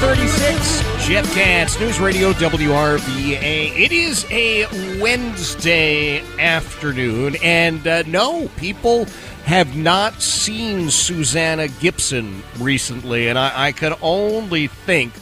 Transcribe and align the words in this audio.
436, 0.00 1.06
Jeff 1.06 1.34
Katz, 1.34 1.80
News 1.80 1.98
Radio 1.98 2.32
WRVA. 2.32 3.78
It 3.78 3.92
is 3.92 4.26
a 4.30 4.66
Wednesday 5.00 6.20
afternoon, 6.38 7.36
and 7.42 7.86
uh, 7.86 8.02
no, 8.02 8.48
people 8.58 9.06
have 9.46 9.74
not 9.74 10.20
seen 10.20 10.90
Susanna 10.90 11.68
Gibson 11.68 12.42
recently, 12.58 13.28
and 13.28 13.38
I, 13.38 13.68
I 13.68 13.72
can 13.72 13.94
only 14.02 14.66
think 14.66 15.14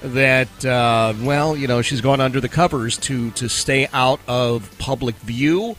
that 0.00 0.64
uh, 0.64 1.12
well, 1.22 1.56
you 1.56 1.66
know, 1.66 1.82
she's 1.82 2.00
gone 2.00 2.20
under 2.20 2.40
the 2.40 2.48
covers 2.48 2.98
to 2.98 3.32
to 3.32 3.48
stay 3.48 3.88
out 3.92 4.20
of 4.28 4.70
public 4.78 5.16
view. 5.16 5.72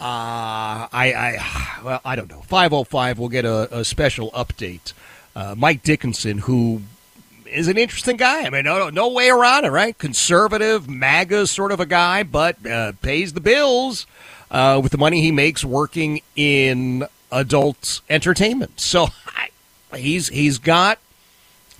Uh, 0.00 0.88
I, 0.90 1.12
I, 1.14 1.80
well, 1.84 2.00
I 2.02 2.16
don't 2.16 2.30
know. 2.30 2.40
505 2.40 3.18
will 3.18 3.28
get 3.28 3.44
a, 3.44 3.80
a 3.80 3.84
special 3.84 4.30
update. 4.30 4.94
Uh, 5.36 5.54
Mike 5.56 5.82
Dickinson, 5.82 6.38
who 6.38 6.80
is 7.54 7.68
an 7.68 7.78
interesting 7.78 8.16
guy. 8.16 8.42
I 8.42 8.50
mean, 8.50 8.64
no, 8.64 8.90
no 8.90 9.08
way 9.08 9.30
around 9.30 9.64
it, 9.64 9.70
right? 9.70 9.96
Conservative, 9.96 10.88
MAGA 10.88 11.46
sort 11.46 11.72
of 11.72 11.80
a 11.80 11.86
guy, 11.86 12.22
but 12.22 12.64
uh, 12.66 12.92
pays 13.00 13.32
the 13.32 13.40
bills 13.40 14.06
uh, 14.50 14.80
with 14.82 14.92
the 14.92 14.98
money 14.98 15.20
he 15.20 15.32
makes 15.32 15.64
working 15.64 16.20
in 16.36 17.06
adult 17.30 18.00
entertainment. 18.10 18.80
So 18.80 19.08
I, 19.92 19.96
he's 19.96 20.28
he's 20.28 20.58
got 20.58 20.98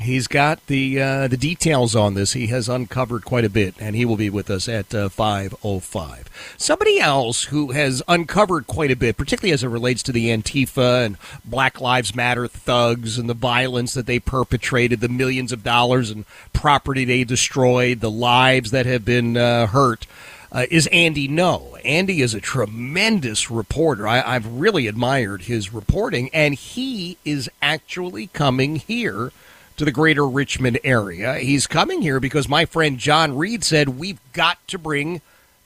He's 0.00 0.26
got 0.26 0.66
the 0.66 1.00
uh, 1.00 1.28
the 1.28 1.36
details 1.36 1.94
on 1.94 2.14
this. 2.14 2.32
He 2.32 2.48
has 2.48 2.68
uncovered 2.68 3.24
quite 3.24 3.44
a 3.44 3.48
bit, 3.48 3.74
and 3.78 3.94
he 3.94 4.04
will 4.04 4.16
be 4.16 4.28
with 4.28 4.50
us 4.50 4.68
at 4.68 4.92
uh, 4.92 5.08
five 5.08 5.54
oh 5.62 5.78
five. 5.78 6.28
Somebody 6.58 6.98
else 6.98 7.44
who 7.44 7.70
has 7.70 8.02
uncovered 8.08 8.66
quite 8.66 8.90
a 8.90 8.96
bit, 8.96 9.16
particularly 9.16 9.52
as 9.52 9.62
it 9.62 9.68
relates 9.68 10.02
to 10.02 10.12
the 10.12 10.28
Antifa 10.28 11.06
and 11.06 11.16
Black 11.44 11.80
Lives 11.80 12.14
Matter 12.14 12.48
thugs 12.48 13.18
and 13.18 13.30
the 13.30 13.34
violence 13.34 13.94
that 13.94 14.06
they 14.06 14.18
perpetrated, 14.18 15.00
the 15.00 15.08
millions 15.08 15.52
of 15.52 15.62
dollars 15.62 16.10
and 16.10 16.24
property 16.52 17.04
they 17.04 17.22
destroyed, 17.22 18.00
the 18.00 18.10
lives 18.10 18.72
that 18.72 18.86
have 18.86 19.04
been 19.04 19.36
uh, 19.36 19.68
hurt. 19.68 20.06
Uh, 20.52 20.66
is 20.70 20.86
Andy 20.92 21.27
Ngo. 21.28 21.80
Andy 21.84 22.22
is 22.22 22.33
a 22.33 22.40
tremendous 22.40 23.50
reporter. 23.50 24.06
I, 24.06 24.22
I've 24.22 24.46
really 24.46 24.86
admired 24.86 25.42
his 25.42 25.72
reporting, 25.72 26.30
and 26.33 26.54
he 26.54 27.18
is 27.24 27.50
actually 27.60 28.28
coming 28.28 28.77
here 28.77 29.33
to 29.77 29.85
the 29.85 29.92
greater 29.92 30.27
Richmond 30.27 30.79
area. 30.85 31.39
He's 31.39 31.67
coming 31.67 32.02
here 32.02 32.20
because 32.20 32.48
my 32.48 32.64
friend 32.64 32.98
John 32.98 33.36
Reid 33.36 33.64
said 33.64 33.90
we've 33.90 34.20
got 34.33 34.67
to 34.68 34.79
bring 34.79 35.20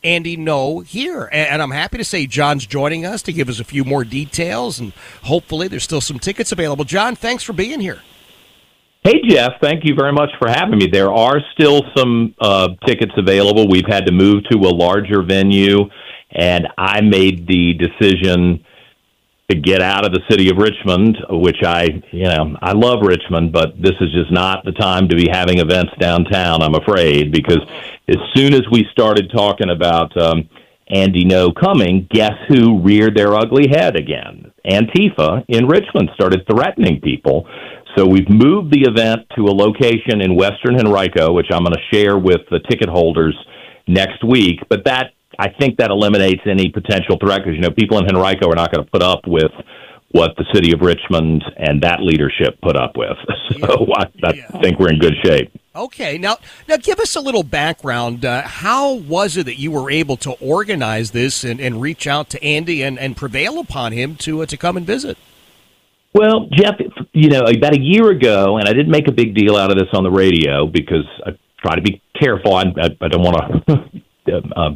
Andy 0.04 0.36
Ngo 0.36 0.86
here. 0.86 1.28
And 1.32 1.60
I'm 1.60 1.70
happy 1.70 1.98
to 1.98 2.04
say 2.04 2.26
John's 2.26 2.66
joining 2.66 3.04
us 3.04 3.22
to 3.22 3.32
give 3.32 3.48
us 3.48 3.60
a 3.60 3.64
few 3.64 3.84
more 3.84 4.04
details, 4.04 4.78
and 4.78 4.92
hopefully 5.22 5.68
there's 5.68 5.84
still 5.84 6.00
some 6.00 6.18
tickets 6.18 6.52
available. 6.52 6.84
John, 6.84 7.16
thanks 7.16 7.42
for 7.42 7.52
being 7.52 7.80
here. 7.80 8.00
Hey, 9.04 9.20
Jeff, 9.28 9.52
thank 9.60 9.84
you 9.84 9.94
very 9.94 10.12
much 10.12 10.30
for 10.38 10.48
having 10.48 10.78
me. 10.78 10.88
There 10.88 11.12
are 11.12 11.40
still 11.52 11.82
some 11.96 12.34
uh, 12.40 12.70
tickets 12.86 13.12
available. 13.16 13.68
We've 13.68 13.86
had 13.86 14.06
to 14.06 14.12
move 14.12 14.44
to 14.50 14.58
a 14.58 14.72
larger 14.74 15.22
venue, 15.22 15.88
and 16.30 16.68
I 16.76 17.00
made 17.00 17.46
the 17.46 17.74
decision 17.74 18.64
to 19.50 19.58
get 19.58 19.80
out 19.80 20.04
of 20.04 20.12
the 20.12 20.20
city 20.28 20.50
of 20.50 20.58
Richmond, 20.58 21.16
which 21.30 21.62
I, 21.64 22.02
you 22.12 22.24
know, 22.24 22.54
I 22.60 22.72
love 22.72 22.98
Richmond, 23.00 23.50
but 23.50 23.80
this 23.80 23.94
is 23.98 24.12
just 24.12 24.30
not 24.30 24.62
the 24.64 24.72
time 24.72 25.08
to 25.08 25.16
be 25.16 25.26
having 25.30 25.58
events 25.58 25.92
downtown, 25.98 26.62
I'm 26.62 26.74
afraid, 26.74 27.32
because 27.32 27.60
as 28.08 28.18
soon 28.34 28.52
as 28.52 28.62
we 28.70 28.86
started 28.92 29.30
talking 29.34 29.70
about 29.70 30.14
um, 30.18 30.50
Andy 30.88 31.24
Ngo 31.24 31.54
coming, 31.54 32.06
guess 32.10 32.34
who 32.48 32.80
reared 32.82 33.16
their 33.16 33.34
ugly 33.34 33.68
head 33.68 33.96
again? 33.96 34.52
Antifa 34.66 35.44
in 35.48 35.66
Richmond 35.66 36.10
started 36.14 36.44
threatening 36.50 37.00
people. 37.00 37.48
So 37.96 38.06
we've 38.06 38.28
moved 38.28 38.70
the 38.70 38.82
event 38.82 39.26
to 39.36 39.46
a 39.46 39.54
location 39.54 40.20
in 40.20 40.36
Western 40.36 40.78
Henrico, 40.78 41.32
which 41.32 41.46
I'm 41.50 41.64
going 41.64 41.72
to 41.72 41.96
share 41.96 42.18
with 42.18 42.42
the 42.50 42.60
ticket 42.68 42.90
holders 42.90 43.34
next 43.86 44.22
week. 44.22 44.60
But 44.68 44.84
that 44.84 45.12
I 45.38 45.50
think 45.50 45.78
that 45.78 45.90
eliminates 45.90 46.42
any 46.46 46.68
potential 46.68 47.16
threat 47.20 47.42
because 47.44 47.54
you 47.54 47.60
know 47.60 47.70
people 47.70 47.98
in 47.98 48.06
Henrico 48.06 48.50
are 48.50 48.56
not 48.56 48.72
going 48.72 48.84
to 48.84 48.90
put 48.90 49.02
up 49.02 49.20
with 49.26 49.52
what 50.10 50.34
the 50.36 50.44
city 50.54 50.72
of 50.72 50.80
Richmond 50.80 51.44
and 51.56 51.82
that 51.82 52.00
leadership 52.00 52.60
put 52.62 52.76
up 52.76 52.96
with. 52.96 53.16
So 53.50 53.86
yeah. 53.88 53.94
I, 53.96 54.02
I 54.28 54.32
yeah. 54.34 54.60
think 54.60 54.78
we're 54.78 54.90
in 54.90 54.98
good 54.98 55.14
shape. 55.24 55.50
Okay, 55.74 56.18
now 56.18 56.36
now 56.68 56.76
give 56.76 57.00
us 57.00 57.16
a 57.16 57.20
little 57.20 57.42
background. 57.42 58.24
Uh, 58.24 58.42
how 58.42 58.92
was 58.92 59.38
it 59.38 59.46
that 59.46 59.58
you 59.58 59.70
were 59.70 59.90
able 59.90 60.18
to 60.18 60.32
organize 60.32 61.12
this 61.12 61.44
and, 61.44 61.58
and 61.58 61.80
reach 61.80 62.06
out 62.06 62.28
to 62.30 62.44
Andy 62.44 62.82
and, 62.82 62.98
and 62.98 63.16
prevail 63.16 63.58
upon 63.58 63.92
him 63.92 64.16
to 64.16 64.42
uh, 64.42 64.46
to 64.46 64.56
come 64.58 64.76
and 64.76 64.86
visit? 64.86 65.16
Well, 66.12 66.46
Jeff, 66.52 66.74
you 67.12 67.30
know, 67.30 67.44
about 67.44 67.74
a 67.74 67.80
year 67.80 68.10
ago, 68.10 68.58
and 68.58 68.68
I 68.68 68.72
didn't 68.74 68.90
make 68.90 69.08
a 69.08 69.12
big 69.12 69.34
deal 69.34 69.56
out 69.56 69.70
of 69.70 69.78
this 69.78 69.88
on 69.94 70.04
the 70.04 70.10
radio 70.10 70.66
because 70.66 71.06
I 71.24 71.30
try 71.58 71.74
to 71.74 71.82
be 71.82 72.02
careful. 72.20 72.54
I, 72.54 72.64
I, 72.64 72.96
I 73.00 73.08
don't 73.08 73.22
want 73.22 73.66
to 73.66 74.42
uh, 74.56 74.70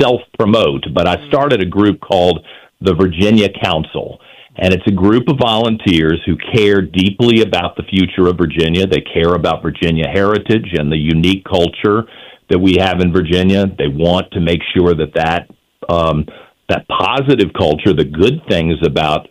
self 0.00 0.20
promote, 0.38 0.84
but 0.94 1.06
I 1.06 1.26
started 1.28 1.60
a 1.60 1.66
group 1.66 2.00
called 2.00 2.44
the 2.80 2.94
Virginia 2.94 3.48
Council. 3.62 4.20
And 4.56 4.74
it's 4.74 4.86
a 4.86 4.92
group 4.92 5.28
of 5.28 5.38
volunteers 5.40 6.20
who 6.26 6.36
care 6.54 6.82
deeply 6.82 7.42
about 7.42 7.76
the 7.76 7.84
future 7.84 8.28
of 8.28 8.36
Virginia. 8.36 8.86
They 8.86 9.00
care 9.00 9.34
about 9.34 9.62
Virginia 9.62 10.06
heritage 10.12 10.72
and 10.72 10.90
the 10.90 10.98
unique 10.98 11.44
culture 11.44 12.04
that 12.50 12.58
we 12.58 12.76
have 12.78 13.00
in 13.00 13.12
Virginia. 13.12 13.66
They 13.66 13.88
want 13.88 14.30
to 14.32 14.40
make 14.40 14.60
sure 14.76 14.94
that 14.94 15.14
that, 15.14 15.48
um, 15.88 16.26
that 16.68 16.86
positive 16.88 17.52
culture, 17.56 17.94
the 17.94 18.04
good 18.04 18.42
things 18.48 18.74
about 18.84 19.28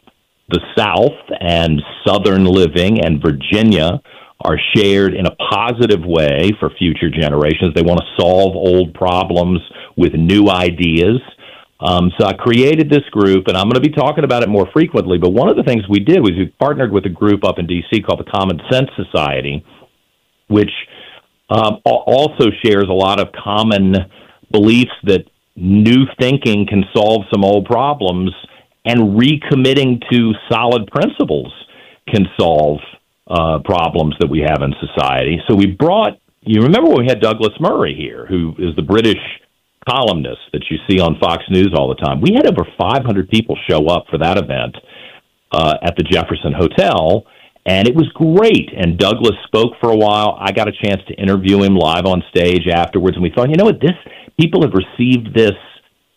the 0.50 0.62
South 0.76 1.20
and 1.40 1.82
Southern 2.06 2.46
living 2.46 3.06
and 3.06 3.22
Virginia 3.22 4.02
are 4.42 4.58
shared 4.76 5.14
in 5.14 5.26
a 5.26 5.36
positive 5.52 6.06
way 6.06 6.52
for 6.60 6.70
future 6.78 7.10
generations. 7.10 7.74
They 7.76 7.82
want 7.82 8.00
to 8.00 8.22
solve 8.22 8.56
old 8.56 8.94
problems 8.94 9.60
with 9.98 10.14
new 10.14 10.50
ideas. 10.50 11.20
Um, 11.82 12.12
so 12.18 12.26
I 12.26 12.34
created 12.34 12.90
this 12.90 13.04
group, 13.12 13.48
and 13.48 13.58
I'm 13.58 13.70
going 13.70 13.82
to 13.82 13.88
be 13.90 13.94
talking 13.94 14.24
about 14.24 14.44
it 14.44 14.50
more 14.50 14.68
frequently. 14.72 15.18
But 15.18 15.32
one 15.32 15.50
of 15.50 15.58
the 15.58 15.64
things 15.64 15.84
we 15.90 16.00
did 16.00 16.20
was 16.20 16.32
we 16.32 16.54
partnered 16.60 16.92
with 16.92 17.06
a 17.06 17.10
group 17.10 17.44
up 17.44 17.60
in 17.60 17.68
D.C. 17.68 18.02
called 18.02 18.20
the 18.20 18.32
Common 18.32 18.60
Sense 18.72 18.90
Society, 18.96 19.66
which 20.48 20.72
um, 21.50 21.80
also 21.86 22.50
shares 22.64 22.88
a 22.90 22.94
lot 22.94 23.20
of 23.20 23.30
common 23.32 23.96
beliefs 24.52 24.92
that 25.04 25.26
new 25.56 26.06
thinking 26.20 26.66
can 26.68 26.84
solve 26.96 27.24
some 27.32 27.44
old 27.44 27.66
problems, 27.66 28.32
and 28.86 29.20
recommitting 29.20 30.02
to 30.12 30.34
solid 30.50 30.88
principles 30.88 31.54
can 32.08 32.26
solve 32.40 32.80
uh, 33.30 33.60
problems 33.64 34.16
that 34.20 34.30
we 34.30 34.40
have 34.40 34.62
in 34.62 34.74
society. 34.80 35.40
So 35.48 35.56
we 35.56 35.68
brought. 35.68 36.20
You 36.42 36.62
remember 36.62 36.90
when 36.90 37.06
we 37.06 37.08
had 37.08 37.20
Douglas 37.22 37.54
Murray 37.60 37.96
here, 37.96 38.26
who 38.26 38.56
is 38.58 38.76
the 38.76 38.82
British 38.82 39.20
columnist 39.88 40.42
that 40.54 40.64
you 40.70 40.78
see 40.90 41.00
on 41.00 41.20
Fox 41.20 41.44
News 41.50 41.74
all 41.76 41.90
the 41.90 41.96
time. 41.96 42.22
We 42.22 42.34
had 42.34 42.46
over 42.48 42.68
500 42.78 43.30
people 43.30 43.58
show 43.70 43.88
up 43.88 44.06
for 44.10 44.18
that 44.20 44.38
event 44.38 44.76
uh, 45.52 45.76
at 45.82 45.96
the 45.98 46.04
Jefferson 46.04 46.54
Hotel, 46.54 47.26
And 47.66 47.88
it 47.88 47.96
was 47.96 48.08
great. 48.14 48.70
And 48.76 48.98
Douglas 48.98 49.36
spoke 49.46 49.74
for 49.80 49.92
a 49.92 49.96
while. 49.96 50.38
I 50.40 50.52
got 50.52 50.68
a 50.68 50.72
chance 50.72 51.02
to 51.08 51.14
interview 51.16 51.62
him 51.64 51.76
live 51.76 52.06
on 52.06 52.24
stage 52.30 52.68
afterwards. 52.68 53.16
And 53.16 53.24
we 53.24 53.32
thought, 53.36 53.50
you 53.50 53.58
know 53.58 53.66
what, 53.66 53.82
this 53.82 53.98
people 54.40 54.62
have 54.64 54.74
received 54.74 55.36
this 55.36 55.58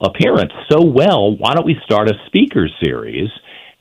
appearance 0.00 0.52
so 0.70 0.84
well. 0.84 1.36
Why 1.36 1.54
don't 1.54 1.66
we 1.66 1.76
start 1.84 2.10
a 2.10 2.14
speaker 2.26 2.68
series? 2.82 3.28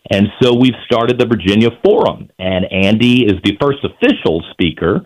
And 0.10 0.28
so 0.42 0.56
we've 0.56 0.76
started 0.86 1.20
the 1.20 1.26
Virginia 1.26 1.70
Forum. 1.84 2.30
And 2.40 2.66
Andy 2.72 3.26
is 3.26 3.40
the 3.44 3.58
first 3.62 3.80
official 3.84 4.44
speaker 4.52 5.02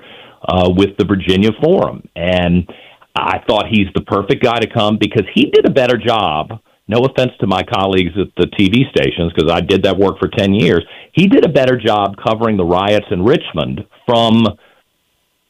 uh, 0.48 0.70
with 0.76 0.98
the 0.98 1.06
Virginia 1.06 1.52
Forum. 1.62 2.08
And 2.16 2.68
I 3.16 3.40
thought 3.48 3.68
he's 3.70 3.88
the 3.94 4.02
perfect 4.02 4.44
guy 4.44 4.60
to 4.60 4.68
come 4.72 4.98
because 5.00 5.26
he 5.34 5.50
did 5.52 5.66
a 5.66 5.72
better 5.72 5.98
job. 5.98 6.60
No 6.88 7.00
offense 7.00 7.32
to 7.40 7.48
my 7.48 7.64
colleagues 7.64 8.12
at 8.20 8.28
the 8.38 8.46
TV 8.46 8.90
stations, 8.92 9.34
because 9.34 9.52
I 9.52 9.60
did 9.62 9.84
that 9.84 9.98
work 9.98 10.20
for 10.20 10.28
10 10.28 10.54
years. 10.54 10.84
He 11.14 11.28
did 11.28 11.44
a 11.44 11.50
better 11.50 11.78
job 11.78 12.16
covering 12.24 12.58
the 12.58 12.66
riots 12.66 13.08
in 13.10 13.24
Richmond 13.24 13.86
from 14.06 14.44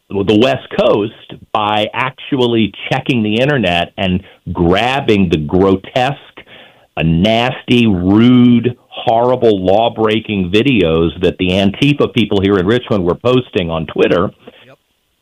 the 0.10 0.40
West 0.42 0.68
Coast 0.80 1.42
by 1.52 1.88
actually 1.94 2.72
checking 2.90 3.24
the 3.24 3.42
internet 3.42 3.94
and 3.98 4.24
grabbing 4.54 5.30
the 5.30 5.40
grotesque, 5.40 6.40
a 6.96 7.04
nasty, 7.04 7.88
rude, 7.88 8.78
horrible, 8.96 9.64
law 9.64 9.94
breaking 9.94 10.52
videos 10.52 11.20
that 11.22 11.38
the 11.38 11.50
Antifa 11.50 12.14
people 12.14 12.40
here 12.42 12.58
in 12.58 12.66
Richmond 12.66 13.04
were 13.04 13.16
posting 13.16 13.70
on 13.70 13.86
Twitter 13.88 14.32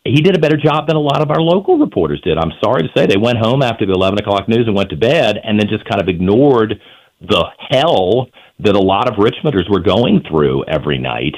he 0.05 0.21
did 0.21 0.35
a 0.35 0.39
better 0.39 0.57
job 0.57 0.87
than 0.87 0.97
a 0.97 0.99
lot 0.99 1.21
of 1.21 1.31
our 1.31 1.39
local 1.39 1.77
reporters 1.77 2.19
did. 2.21 2.37
I'm 2.37 2.51
sorry 2.61 2.83
to 2.83 2.89
say 2.95 3.05
they 3.05 3.17
went 3.17 3.37
home 3.37 3.61
after 3.61 3.85
the 3.85 3.93
11 3.93 4.19
o'clock 4.19 4.49
news 4.49 4.65
and 4.67 4.75
went 4.75 4.89
to 4.89 4.97
bed 4.97 5.37
and 5.43 5.57
then 5.57 5.67
just 5.69 5.85
kind 5.85 6.01
of 6.01 6.09
ignored 6.09 6.81
the 7.21 7.45
hell 7.69 8.27
that 8.59 8.75
a 8.75 8.79
lot 8.79 9.07
of 9.07 9.15
Richmonders 9.15 9.69
were 9.69 9.79
going 9.79 10.21
through 10.29 10.65
every 10.65 10.97
night. 10.97 11.35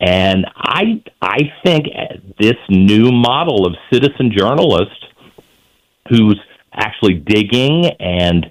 And 0.00 0.46
I 0.56 1.02
I 1.20 1.38
think 1.64 1.86
uh, 1.86 2.16
this 2.38 2.56
new 2.68 3.10
model 3.10 3.66
of 3.66 3.74
citizen 3.92 4.32
journalist 4.36 5.06
who's 6.08 6.38
actually 6.72 7.14
digging 7.14 7.86
and 7.98 8.46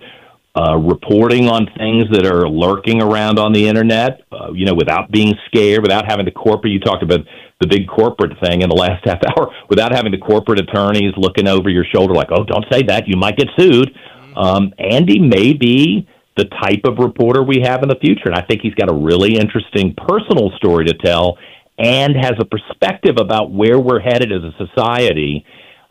uh, 0.56 0.78
reporting 0.78 1.50
on 1.50 1.66
things 1.78 2.06
that 2.12 2.28
are 2.28 2.48
lurking 2.48 3.02
around 3.02 3.40
on 3.40 3.54
the 3.54 3.68
internet, 3.68 4.22
uh, 4.32 4.52
you 4.54 4.66
know, 4.66 4.76
without 4.76 5.10
being 5.10 5.34
scared, 5.48 5.82
without 5.82 6.06
having 6.08 6.26
the 6.26 6.32
corporate. 6.32 6.72
You 6.72 6.80
talked 6.80 7.02
about 7.02 7.22
the 7.60 7.68
big 7.68 7.88
corporate 7.88 8.38
thing 8.44 8.62
in 8.62 8.70
the 8.70 8.76
last 8.76 9.04
half 9.06 9.20
hour, 9.26 9.52
without 9.70 9.92
having 9.92 10.12
the 10.12 10.20
corporate 10.20 10.60
attorneys 10.60 11.14
looking 11.18 11.48
over 11.48 11.70
your 11.70 11.86
shoulder, 11.86 12.14
like, 12.14 12.30
"Oh, 12.32 12.44
don't 12.44 12.66
say 12.72 12.84
that, 12.84 13.08
you 13.08 13.18
might 13.18 13.36
get 13.36 13.48
sued." 13.58 13.98
Um, 14.36 14.74
Andy 14.78 15.20
may 15.20 15.54
be 15.54 16.08
the 16.38 16.46
type 16.46 16.82
of 16.86 16.98
reporter 16.98 17.44
we 17.44 17.62
have 17.64 17.82
in 17.82 17.90
the 17.90 17.98
future, 18.02 18.26
and 18.26 18.36
I 18.36 18.42
think 18.42 18.62
he's 18.62 18.74
got 18.76 18.92
a 18.92 18.96
really 18.96 19.36
interesting 19.36 19.96
personal 19.96 20.52
story 20.58 20.86
to 20.86 20.94
tell, 20.94 21.38
and 21.80 22.16
has 22.16 22.34
a 22.40 22.46
perspective 22.46 23.16
about 23.20 23.52
where 23.52 23.80
we're 23.80 24.00
headed 24.00 24.32
as 24.32 24.44
a 24.44 24.54
society 24.68 25.46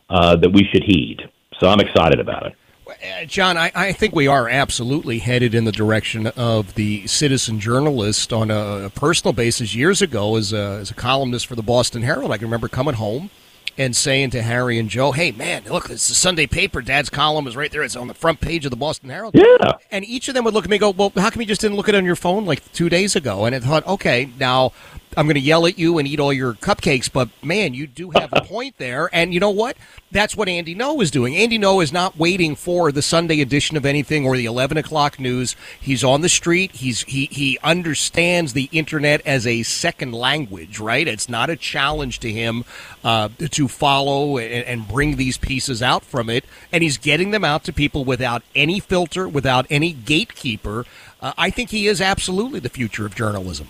uh, 0.09 0.37
that 0.37 0.51
we 0.51 0.63
should 0.71 0.83
heed. 0.83 1.17
So 1.59 1.67
I'm 1.67 1.79
excited 1.81 2.19
about 2.21 2.47
it. 2.47 2.53
Uh, 2.87 3.25
John, 3.25 3.57
I, 3.57 3.71
I, 3.73 3.93
think 3.93 4.13
we 4.13 4.27
are 4.27 4.49
absolutely 4.49 5.19
headed 5.19 5.55
in 5.55 5.63
the 5.63 5.71
direction 5.71 6.27
of 6.27 6.75
the 6.75 7.07
citizen 7.07 7.59
journalist 7.59 8.33
on 8.33 8.51
a, 8.51 8.85
a 8.85 8.89
personal 8.89 9.33
basis. 9.33 9.73
Years 9.73 10.01
ago, 10.01 10.35
as 10.35 10.51
a, 10.51 10.79
as 10.81 10.91
a 10.91 10.93
columnist 10.93 11.47
for 11.47 11.55
the 11.55 11.63
Boston 11.63 12.01
Herald, 12.01 12.31
I 12.31 12.37
can 12.37 12.47
remember 12.47 12.67
coming 12.67 12.95
home 12.95 13.29
and 13.77 13.95
saying 13.95 14.29
to 14.31 14.41
Harry 14.41 14.77
and 14.77 14.89
Joe, 14.89 15.11
"Hey, 15.11 15.31
man, 15.31 15.63
look, 15.69 15.89
it's 15.89 16.07
the 16.07 16.13
Sunday 16.13 16.45
paper. 16.45 16.81
Dad's 16.81 17.09
column 17.09 17.47
is 17.47 17.55
right 17.55 17.71
there. 17.71 17.83
It's 17.83 17.95
on 17.95 18.07
the 18.07 18.13
front 18.13 18.41
page 18.41 18.65
of 18.65 18.71
the 18.71 18.77
Boston 18.77 19.09
Herald." 19.09 19.33
Yeah. 19.35 19.71
And 19.91 20.05
each 20.05 20.27
of 20.27 20.33
them 20.33 20.43
would 20.43 20.53
look 20.53 20.65
at 20.65 20.69
me 20.69 20.75
and 20.75 20.81
go, 20.81 20.89
"Well, 20.91 21.11
how 21.15 21.29
come 21.29 21.41
you 21.41 21.47
just 21.47 21.61
didn't 21.61 21.77
look 21.77 21.89
at 21.89 21.95
it 21.95 21.99
on 21.99 22.05
your 22.05 22.15
phone 22.15 22.45
like 22.45 22.71
two 22.73 22.89
days 22.89 23.15
ago?" 23.15 23.45
And 23.45 23.55
I 23.55 23.59
thought, 23.59 23.85
okay, 23.87 24.29
now 24.39 24.73
I'm 25.17 25.25
going 25.25 25.35
to 25.35 25.41
yell 25.41 25.65
at 25.65 25.77
you 25.77 25.97
and 25.97 26.07
eat 26.07 26.19
all 26.19 26.33
your 26.33 26.53
cupcakes, 26.53 27.11
but 27.11 27.29
man, 27.43 27.73
you 27.73 27.87
do 27.87 28.11
have 28.11 28.31
a 28.33 28.41
point 28.45 28.77
there. 28.77 29.09
And 29.13 29.33
you 29.33 29.39
know 29.39 29.49
what? 29.49 29.77
That's 30.11 30.35
what 30.35 30.47
Andy 30.47 30.75
Ngo 30.75 31.01
is 31.01 31.11
doing. 31.11 31.35
Andy 31.35 31.57
Ngo 31.57 31.83
is 31.83 31.91
not 31.91 32.17
waiting 32.17 32.55
for 32.55 32.91
the 32.91 33.01
Sunday 33.01 33.41
edition 33.41 33.77
of 33.77 33.85
anything 33.85 34.25
or 34.25 34.37
the 34.37 34.45
11 34.45 34.77
o'clock 34.77 35.19
news. 35.19 35.55
He's 35.79 36.03
on 36.03 36.21
the 36.21 36.29
street. 36.29 36.71
He's 36.73 37.01
he 37.03 37.25
he 37.25 37.57
understands 37.63 38.53
the 38.53 38.69
internet 38.71 39.21
as 39.25 39.47
a 39.47 39.63
second 39.63 40.13
language, 40.13 40.79
right? 40.79 41.07
It's 41.07 41.27
not 41.27 41.49
a 41.49 41.55
challenge 41.55 42.19
to 42.19 42.31
him 42.31 42.63
uh, 43.03 43.29
to 43.39 43.67
follow 43.67 44.37
and, 44.37 44.65
and 44.65 44.87
bring 44.87 45.15
these 45.15 45.37
pieces 45.37 45.81
out 45.81 46.05
from 46.05 46.29
it, 46.29 46.45
and 46.71 46.83
he's 46.83 46.97
getting 46.97 47.31
them 47.31 47.43
out 47.43 47.63
to 47.65 47.73
people 47.73 48.05
without 48.05 48.43
any 48.55 48.79
filter, 48.79 49.27
without 49.27 49.65
any 49.69 49.93
gatekeeper. 49.93 50.85
Uh, 51.21 51.33
I 51.37 51.49
think 51.49 51.71
he 51.71 51.87
is 51.87 52.01
absolutely 52.01 52.59
the 52.59 52.69
future 52.69 53.05
of 53.05 53.15
journalism 53.15 53.67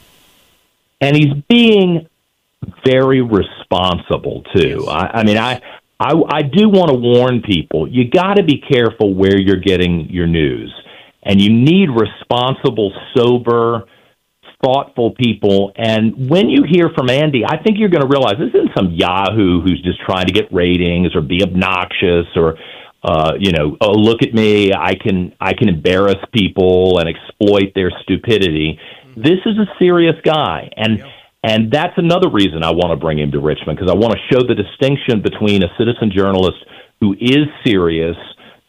and 1.03 1.15
he's 1.15 1.33
being 1.49 2.07
very 2.85 3.21
responsible 3.21 4.43
too. 4.55 4.85
I, 4.87 5.19
I 5.19 5.23
mean, 5.23 5.37
I, 5.37 5.61
I 5.99 6.13
I 6.29 6.41
do 6.41 6.69
want 6.69 6.89
to 6.89 6.97
warn 6.97 7.41
people: 7.41 7.87
you 7.87 8.09
got 8.09 8.35
to 8.35 8.43
be 8.43 8.57
careful 8.57 9.13
where 9.13 9.39
you're 9.39 9.59
getting 9.59 10.09
your 10.09 10.27
news, 10.27 10.73
and 11.23 11.41
you 11.41 11.51
need 11.51 11.89
responsible, 11.89 12.93
sober, 13.15 13.85
thoughtful 14.63 15.11
people. 15.11 15.73
And 15.75 16.29
when 16.29 16.49
you 16.49 16.63
hear 16.69 16.89
from 16.95 17.09
Andy, 17.09 17.43
I 17.45 17.61
think 17.61 17.77
you're 17.77 17.89
going 17.89 18.01
to 18.01 18.07
realize 18.07 18.35
this 18.39 18.53
isn't 18.53 18.71
some 18.75 18.91
Yahoo 18.91 19.61
who's 19.61 19.81
just 19.83 19.99
trying 20.01 20.27
to 20.27 20.33
get 20.33 20.51
ratings 20.53 21.15
or 21.15 21.21
be 21.21 21.43
obnoxious 21.43 22.27
or. 22.35 22.57
Uh, 23.05 23.33
you 23.37 23.51
know, 23.51 23.75
oh 23.81 23.91
look 23.91 24.23
at 24.23 24.33
me! 24.33 24.71
I 24.73 24.95
can 24.95 25.33
I 25.37 25.51
can 25.51 25.67
embarrass 25.67 26.15
people 26.33 26.99
and 26.99 27.09
exploit 27.09 27.73
their 27.75 27.91
stupidity. 28.01 28.79
This 29.15 29.39
is 29.45 29.57
a 29.57 29.67
serious 29.79 30.15
guy, 30.23 30.69
and 30.75 30.99
yep. 30.99 31.07
and 31.43 31.71
that's 31.71 31.97
another 31.97 32.29
reason 32.29 32.63
I 32.63 32.71
want 32.71 32.91
to 32.91 32.95
bring 32.95 33.19
him 33.19 33.31
to 33.31 33.39
Richmond 33.39 33.77
because 33.77 33.91
I 33.91 33.95
want 33.95 34.13
to 34.13 34.19
show 34.33 34.41
the 34.45 34.55
distinction 34.55 35.21
between 35.21 35.63
a 35.63 35.67
citizen 35.77 36.11
journalist 36.15 36.57
who 36.99 37.13
is 37.13 37.47
serious, 37.65 38.15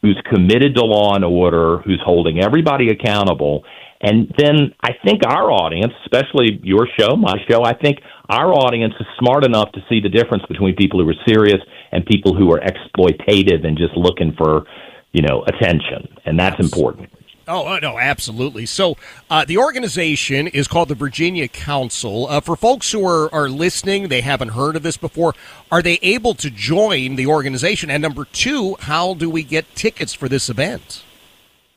who's 0.03 0.21
committed 0.31 0.75
to 0.77 0.85
law 0.85 1.15
and 1.15 1.25
order, 1.25 1.79
who's 1.79 2.01
holding 2.05 2.41
everybody 2.41 2.89
accountable, 2.91 3.65
and 4.05 4.31
then 4.37 4.75
I 4.83 4.91
think 5.03 5.23
our 5.27 5.51
audience, 5.51 5.95
especially 6.05 6.61
your 6.63 6.87
show, 6.99 7.17
my 7.17 7.37
show, 7.49 7.65
I 7.65 7.73
think 7.73 8.01
our 8.29 8.53
audience 8.53 8.93
is 9.01 9.07
smart 9.19 9.47
enough 9.47 9.73
to 9.73 9.81
see 9.89 10.01
the 10.01 10.11
difference 10.11 10.45
between 10.47 10.77
people 10.77 11.03
who 11.03 11.09
are 11.09 11.15
serious 11.27 11.61
and 11.91 12.05
people 12.05 12.37
who 12.37 12.53
are 12.53 12.61
exploitative 12.61 13.67
and 13.67 13.79
just 13.79 13.97
looking 13.97 14.35
for, 14.37 14.67
you 15.13 15.23
know, 15.23 15.43
attention, 15.47 16.15
and 16.27 16.39
that's 16.39 16.61
important. 16.61 17.09
Oh, 17.47 17.67
uh, 17.67 17.79
no, 17.81 17.99
absolutely. 17.99 18.65
So 18.65 18.97
uh, 19.29 19.45
the 19.45 19.59
organization 19.59 20.47
is 20.47 20.67
called 20.67 20.89
the 20.89 20.95
Virginia 20.95 21.47
Council. 21.47 22.27
Uh, 22.29 22.41
for 22.41 22.57
folks 22.57 22.91
who 22.91 23.07
are, 23.07 23.33
are 23.35 23.51
listening, 23.51 24.09
they 24.09 24.23
haven't 24.23 24.49
heard 24.51 24.77
of 24.77 24.83
this 24.83 24.97
before, 24.97 25.35
are 25.71 25.83
they 25.83 25.99
able 26.01 26.35
to 26.37 26.49
join 26.51 27.17
the 27.17 27.27
organization? 27.27 27.91
And 27.91 28.03
number 28.03 28.25
two, 28.25 28.77
how 28.81 29.13
do 29.15 29.29
we 29.29 29.43
get 29.43 29.75
tickets 29.75 30.15
for 30.15 30.29
this 30.29 30.49
event? 30.49 31.03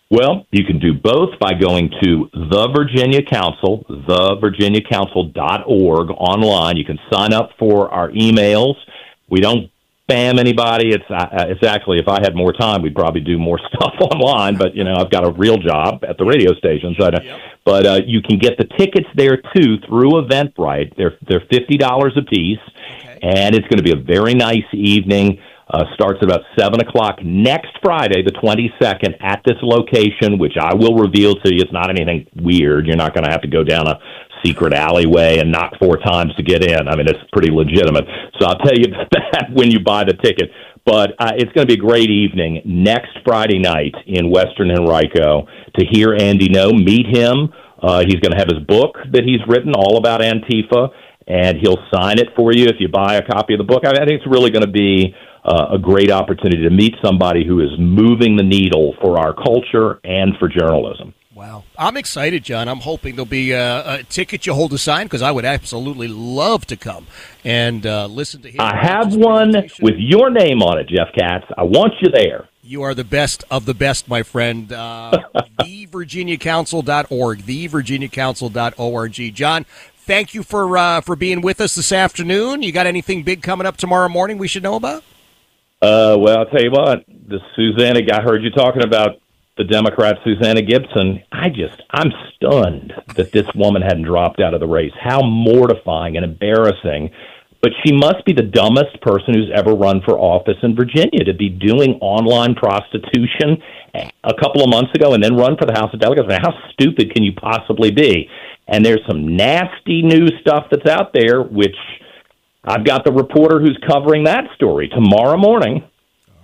Well, 0.10 0.46
you 0.51 0.63
can 0.63 0.80
do 0.80 0.94
both 0.94 1.38
by 1.38 1.53
going 1.53 1.91
to 2.01 2.30
the 2.34 2.70
Virginia 2.74 3.22
Council, 3.22 3.84
thevirginiacouncil.org 3.89 6.12
online. 6.12 6.77
You 6.77 6.86
can 6.86 6.98
sign 7.12 7.34
up 7.34 7.50
for 7.60 7.91
our 7.91 8.10
emails. 8.12 8.75
We 9.30 9.41
don't 9.41 9.70
spam 10.08 10.40
anybody. 10.40 10.90
It's 10.90 11.04
uh, 11.10 11.46
it's 11.50 11.66
actually 11.66 12.00
if 12.00 12.08
I 12.08 12.20
had 12.22 12.36
more 12.36 12.54
time, 12.54 12.82
we'd 12.82 12.96
probably 12.96 13.22
do 13.22 13.38
more 13.38 13.60
stuff 13.74 13.94
online. 14.00 14.58
But 14.58 14.76
you 14.76 14.84
know, 14.84 14.96
I've 14.96 15.12
got 15.12 15.26
a 15.26 15.32
real 15.32 15.58
job 15.58 16.04
at 16.08 16.18
the 16.18 16.26
radio 16.26 16.54
station, 16.56 16.96
so 17.00 17.08
uh, 17.08 17.20
yep. 17.22 17.40
but 17.66 17.86
uh, 17.86 18.00
you 18.06 18.22
can 18.22 18.38
get 18.38 18.58
the 18.58 18.66
tickets 18.78 19.08
there 19.16 19.38
too 19.56 19.78
through 19.88 20.12
Eventbrite. 20.12 20.96
They're 20.96 21.18
they're 21.28 21.44
fifty 21.52 21.78
dollars 21.78 22.14
a 22.18 22.24
piece, 22.24 22.60
okay. 23.00 23.20
and 23.22 23.56
it's 23.56 23.68
going 23.68 23.78
to 23.78 23.84
be 23.84 23.92
a 23.92 24.02
very 24.02 24.34
nice 24.34 24.68
evening. 24.74 25.40
Uh, 25.70 25.84
starts 25.96 26.18
at 26.22 26.24
about 26.24 26.46
seven 26.58 26.80
o'clock 26.80 27.22
next 27.22 27.72
Friday, 27.84 28.24
the 28.24 28.32
twenty 28.32 28.74
second, 28.82 29.16
at 29.20 29.42
this 29.46 29.58
location, 29.62 30.38
which 30.38 30.56
I 30.56 30.74
will 30.74 30.96
reveal 30.96 31.36
to 31.36 31.54
you. 31.54 31.62
It's 31.62 31.74
not 31.74 31.90
anything 31.90 32.26
weird. 32.38 32.88
You're 32.88 32.96
not 32.96 33.14
going 33.14 33.26
to 33.26 33.32
have 33.32 33.42
to 33.42 33.50
go 33.50 33.66
down 33.66 33.86
a 33.86 34.00
secret 34.46 34.74
alleyway 34.74 35.40
and 35.40 35.52
knock 35.52 35.74
four 35.80 35.98
times 35.98 36.34
to 36.36 36.44
get 36.44 36.64
in. 36.64 36.88
I 36.88 36.96
mean, 36.96 37.08
it's 37.08 37.20
pretty 37.34 37.52
legitimate. 37.52 38.06
So 38.39 38.48
I'll 38.48 38.60
tell 38.60 38.75
you 38.75 38.86
that 39.12 39.48
when 39.53 39.72
you 39.72 39.79
buy 39.79 40.03
the 40.03 40.13
ticket. 40.13 40.51
But 40.86 41.12
uh, 41.20 41.34
it's 41.36 41.51
going 41.51 41.67
to 41.67 41.75
be 41.75 41.75
a 41.75 41.86
great 41.86 42.10
evening 42.10 42.62
next 42.63 43.12
Friday 43.25 43.60
night 43.60 43.94
in 44.06 44.29
Western 44.29 44.72
Henrico 44.72 45.46
to 45.77 45.86
hear 45.86 46.13
Andy 46.13 46.48
Ngo, 46.48 46.74
meet 46.74 47.06
him. 47.08 47.50
Uh, 47.82 48.00
he's 48.06 48.22
going 48.22 48.32
to 48.32 48.38
have 48.38 48.48
his 48.48 48.63
book 48.65 48.96
that 49.12 49.24
he's 49.24 49.41
written 49.48 49.74
all 49.75 49.98
about 49.98 50.22
Antifa, 50.22 50.89
and 51.27 51.58
he'll 51.62 51.84
sign 51.94 52.20
it 52.20 52.29
for 52.36 52.53
you 52.53 52.65
if 52.65 52.77
you 52.79 52.88
buy 52.88 53.15
a 53.15 53.25
copy 53.25 53.53
of 53.53 53.58
the 53.58 53.65
book. 53.65 53.84
I, 53.86 53.91
I 53.91 54.06
think 54.06 54.22
it's 54.22 54.32
really 54.32 54.50
going 54.50 54.65
to 54.65 54.72
be 54.72 55.13
uh, 55.44 55.75
a 55.75 55.77
great 55.77 56.10
opportunity 56.10 56.63
to 56.63 56.70
meet 56.70 56.96
somebody 57.03 57.46
who 57.46 57.60
is 57.60 57.70
moving 57.77 58.38
the 58.38 58.44
needle 58.44 58.96
for 59.01 59.20
our 59.20 59.34
culture 59.34 60.00
and 60.03 60.34
for 60.39 60.48
journalism. 60.48 61.13
Wow. 61.38 61.65
I'm 61.77 61.98
excited, 61.98 62.44
John. 62.44 62.67
I'm 62.67 62.79
hoping 62.79 63.15
there'll 63.15 63.27
be 63.27 63.51
a, 63.51 64.00
a 64.00 64.03
ticket 64.03 64.48
you 64.48 64.56
hold 64.56 64.74
a 64.74 64.79
sign 64.79 65.06
because 65.06 65.22
I 65.22 65.29
would 65.29 65.46
absolutely 65.46 66.08
love 66.08 66.65
to 66.65 66.75
come 66.75 67.06
and 67.46 67.86
uh, 67.86 68.08
listen 68.08 68.41
to 68.41 68.50
him. 68.50 68.60
I 68.60 68.75
have 68.75 69.15
one 69.15 69.53
with 69.79 69.98
your 70.00 70.32
name 70.32 70.63
on 70.63 70.79
it, 70.79 70.88
Jeff 70.88 71.10
Katz. 71.15 71.46
I 71.56 71.62
want 71.62 71.94
you 72.01 72.10
there. 72.10 72.50
You 72.63 72.82
are 72.82 72.96
the 72.96 73.03
best 73.03 73.44
of 73.51 73.65
the 73.65 73.75
best, 73.75 74.08
my 74.08 74.24
friend. 74.24 74.74
Uh, 74.74 75.25
thevirginiacouncil.org, 75.60 77.39
thevirginiacouncil.org. 77.44 79.36
John, 79.36 79.65
thank 79.96 80.34
you 80.34 80.41
for 80.41 80.75
uh, 80.75 81.01
for 81.01 81.15
being 81.15 81.41
with 81.41 81.62
us 81.62 81.75
this 81.75 81.91
afternoon. 81.91 82.63
You 82.63 82.72
got 82.72 82.88
anything 82.88 83.22
big 83.22 83.44
coming 83.44 83.67
up 83.67 83.77
tomorrow 83.77 84.10
morning 84.10 84.39
we 84.39 84.48
should 84.48 84.63
know 84.63 84.74
about? 84.74 85.03
Uh, 85.84 86.17
well, 86.17 86.39
I'll 86.39 86.46
tell 86.48 86.63
you 86.63 86.72
what, 86.72 87.06
the 87.08 87.38
Susanna, 87.56 88.00
I 88.12 88.22
heard 88.24 88.41
you 88.41 88.50
talking 88.50 88.84
about 88.84 89.20
the 89.58 89.64
Democrat 89.64 90.18
Susanna 90.24 90.62
Gibson. 90.62 91.24
I 91.32 91.50
just, 91.50 91.82
I'm 91.92 92.12
stunned 92.36 92.94
that 93.16 93.32
this 93.32 93.48
woman 93.56 93.82
hadn't 93.82 94.04
dropped 94.04 94.40
out 94.40 94.54
of 94.54 94.60
the 94.60 94.68
race. 94.68 94.94
How 95.00 95.22
mortifying 95.22 96.16
and 96.16 96.24
embarrassing. 96.24 97.12
But 97.62 97.72
she 97.84 97.92
must 97.92 98.24
be 98.24 98.34
the 98.34 98.44
dumbest 98.44 99.02
person 99.02 99.34
who's 99.34 99.52
ever 99.54 99.74
run 99.74 100.02
for 100.06 100.18
office 100.18 100.58
in 100.62 100.76
Virginia 100.76 101.24
to 101.26 101.34
be 101.34 101.50
doing 101.50 101.98
online 102.02 102.54
prostitution 102.54 103.58
a 103.96 104.34
couple 104.40 104.64
of 104.64 104.70
months 104.70 104.94
ago 104.94 105.14
and 105.14 105.24
then 105.24 105.36
run 105.36 105.58
for 105.58 105.66
the 105.66 105.74
House 105.74 105.92
of 105.92 106.00
Delegates. 106.00 106.28
I 106.30 106.34
mean, 106.34 106.42
how 106.42 106.54
stupid 106.72 107.14
can 107.14 107.24
you 107.24 107.34
possibly 107.34 107.90
be? 107.90 108.30
And 108.68 108.86
there's 108.86 109.02
some 109.08 109.36
nasty 109.36 110.04
new 110.04 110.28
stuff 110.40 110.68
that's 110.70 110.86
out 110.86 111.14
there, 111.14 111.42
which 111.42 111.76
I've 112.64 112.86
got 112.86 113.06
the 113.06 113.12
reporter 113.12 113.60
who's 113.60 113.80
covering 113.90 114.26
that 114.26 114.46
story 114.56 114.90
tomorrow 114.90 115.38
morning 115.38 115.84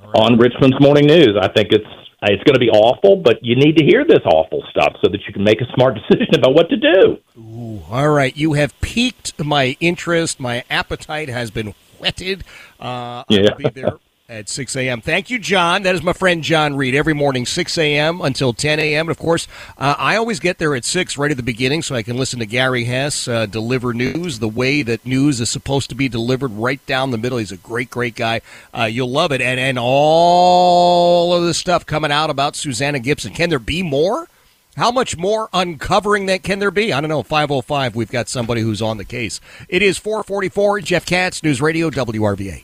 right. 0.04 0.16
on 0.16 0.40
Richmond's 0.40 0.80
Morning 0.80 1.06
News. 1.06 1.38
I 1.40 1.50
think 1.50 1.72
it's 1.72 1.86
it's 2.32 2.44
going 2.44 2.54
to 2.54 2.60
be 2.60 2.70
awful, 2.70 3.16
but 3.16 3.44
you 3.44 3.56
need 3.56 3.78
to 3.78 3.84
hear 3.84 4.06
this 4.06 4.22
awful 4.26 4.64
stuff 4.70 4.96
so 5.04 5.10
that 5.12 5.22
you 5.28 5.34
can 5.34 5.44
make 5.44 5.62
a 5.62 5.66
smart 5.74 5.98
decision 6.10 6.36
about 6.36 6.54
what 6.54 6.70
to 6.70 6.78
do. 6.78 7.18
Ooh, 7.38 7.82
all 7.90 8.10
right, 8.10 8.36
you 8.36 8.54
have 8.54 8.80
piqued 8.82 9.38
my 9.44 9.76
interest. 9.80 10.40
My 10.40 10.64
appetite 10.70 11.30
has 11.30 11.52
been 11.52 11.74
whetted. 11.98 12.44
Uh, 12.80 13.24
yeah. 13.30 13.50
I'll 13.52 13.58
be 13.58 13.70
there 13.70 13.98
at 14.30 14.48
6 14.48 14.76
a.m. 14.78 15.02
Thank 15.02 15.30
you, 15.30 15.38
John. 15.38 15.84
That 15.84 15.96
is 15.96 16.02
my 16.02 16.14
friend 16.14 16.44
John 16.44 16.78
Reid. 16.78 16.96
Every 16.96 17.14
morning, 17.14 17.46
6 17.46 17.78
a.m. 17.78 18.22
until 18.22 18.54
10 18.54 18.80
a.m. 18.80 19.08
And 19.08 19.12
of 19.12 19.20
course, 19.20 19.50
uh, 19.78 19.96
I 19.98 20.16
always 20.16 20.40
get 20.40 20.60
there 20.60 20.76
at 20.76 20.86
6 20.86 21.18
right 21.18 21.30
at 21.30 21.36
the 21.36 21.44
beginning 21.44 21.82
so 21.82 21.94
I 21.94 22.04
can 22.04 22.16
listen 22.16 22.40
to 22.40 22.46
Gary 22.46 22.86
Hess 22.86 23.28
uh, 23.28 23.46
deliver 23.46 23.94
news 23.94 24.40
the 24.40 24.48
way 24.48 24.82
that 24.82 25.06
news 25.06 25.42
is 25.42 25.50
supposed 25.50 25.90
to 25.90 25.96
be 25.96 26.08
delivered 26.08 26.52
right 26.52 26.84
down 26.86 27.12
the 27.12 27.18
middle. 27.18 27.38
He's 27.38 27.52
a 27.52 27.58
great, 27.58 27.90
great 27.90 28.16
guy. 28.16 28.40
Uh, 28.74 28.86
you'll 28.86 29.12
love 29.12 29.34
it. 29.34 29.42
And, 29.42 29.60
and 29.60 29.78
all 29.78 31.34
of 31.34 31.44
the 31.44 31.54
stuff 31.54 31.86
coming 31.86 32.12
out 32.12 32.30
about 32.30 32.56
Susanna 32.56 33.00
Gibson. 33.00 33.34
Can 33.34 33.50
there 33.50 33.60
be 33.60 33.84
more? 33.84 34.30
How 34.78 34.90
much 34.90 35.18
more 35.18 35.50
uncovering 35.54 36.28
that 36.28 36.44
can 36.44 36.60
there 36.60 36.72
be? 36.72 36.94
I 36.94 37.02
don't 37.02 37.10
know. 37.10 37.24
505, 37.24 37.96
we've 37.96 38.10
got 38.10 38.30
somebody 38.30 38.62
who's 38.62 38.82
on 38.82 38.98
the 38.98 39.06
case. 39.06 39.42
It 39.68 39.82
is 39.84 39.98
444, 39.98 40.80
Jeff 40.80 41.06
Katz, 41.06 41.44
News 41.44 41.62
Radio, 41.62 41.90
WRVA. 41.92 42.64